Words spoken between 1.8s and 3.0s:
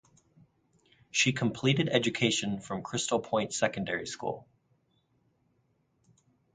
education from